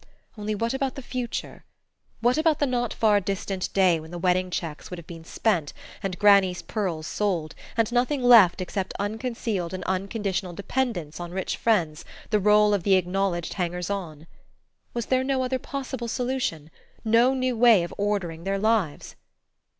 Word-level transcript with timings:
Only, 0.35 0.55
what 0.55 0.73
about 0.73 0.95
the 0.95 1.03
future? 1.03 1.63
What 2.21 2.35
about 2.35 2.57
the 2.57 2.65
not 2.65 2.91
far 2.91 3.19
distant 3.19 3.71
day 3.71 3.99
when 3.99 4.09
the 4.09 4.17
wedding 4.17 4.49
cheques 4.49 4.89
would 4.89 4.97
have 4.97 5.05
been 5.05 5.23
spent, 5.23 5.73
and 6.01 6.17
Granny's 6.17 6.63
pearls 6.63 7.05
sold, 7.05 7.53
and 7.77 7.91
nothing 7.91 8.23
left 8.23 8.61
except 8.61 8.95
unconcealed 8.99 9.75
and 9.75 9.83
unconditional 9.83 10.53
dependence 10.53 11.19
on 11.19 11.29
rich 11.31 11.55
friends, 11.55 12.03
the 12.31 12.39
role 12.39 12.73
of 12.73 12.81
the 12.81 12.95
acknowledged 12.95 13.53
hangers 13.53 13.91
on? 13.91 14.25
Was 14.95 15.05
there 15.05 15.23
no 15.23 15.43
other 15.43 15.59
possible 15.59 16.07
solution, 16.07 16.71
no 17.05 17.35
new 17.35 17.55
way 17.55 17.83
of 17.83 17.93
ordering 17.95 18.43
their 18.43 18.57
lives? 18.57 19.15